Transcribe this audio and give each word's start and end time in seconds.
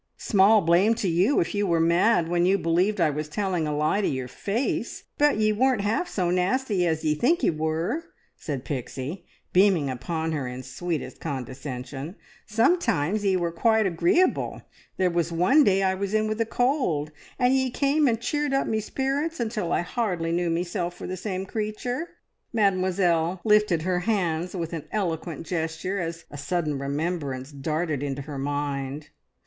"Small 0.17 0.61
blame 0.61 0.95
to 0.95 1.07
you 1.07 1.39
if 1.41 1.53
you 1.53 1.67
were 1.67 1.79
mad 1.79 2.27
when 2.27 2.43
you 2.47 2.57
believed 2.57 2.99
I 2.99 3.11
was 3.11 3.29
telling 3.29 3.67
a 3.67 3.77
lie 3.77 4.01
to 4.01 4.07
your 4.07 4.27
face! 4.27 5.03
But 5.19 5.37
ye 5.37 5.51
weren't 5.53 5.81
half 5.81 6.07
so 6.09 6.31
nasty 6.31 6.87
as 6.87 7.03
ye 7.03 7.13
think 7.13 7.43
ye 7.43 7.51
were," 7.51 8.05
said 8.35 8.65
Pixie, 8.65 9.27
beaming 9.53 9.91
upon 9.91 10.31
her 10.31 10.47
in 10.47 10.63
sweetest 10.63 11.19
condescension. 11.19 12.15
"Sometimes 12.47 13.23
ye 13.23 13.35
were 13.37 13.51
quite 13.51 13.85
agreeable. 13.85 14.63
There 14.97 15.11
was 15.11 15.31
one 15.31 15.63
day 15.63 15.83
I 15.83 15.93
was 15.93 16.15
in 16.15 16.27
with 16.27 16.41
a 16.41 16.47
cold, 16.47 17.11
and 17.37 17.53
ye 17.53 17.69
came 17.69 18.07
and 18.07 18.19
cheered 18.19 18.55
up 18.55 18.65
me 18.65 18.79
spirits 18.79 19.39
until 19.39 19.71
I 19.71 19.81
hardly 19.81 20.31
knew 20.31 20.49
meself 20.49 20.95
for 20.95 21.05
the 21.05 21.15
same 21.15 21.45
creature." 21.45 22.07
Mademoiselle 22.51 23.39
lifted 23.43 23.83
her 23.83 23.99
hands 23.99 24.55
with 24.55 24.73
an 24.73 24.85
eloquent 24.91 25.45
gesture, 25.45 25.99
as 25.99 26.25
a 26.31 26.39
sudden 26.39 26.79
remembrance 26.79 27.51
darted 27.51 28.01
into 28.01 28.23
her 28.23 28.39
mind. 28.39 29.09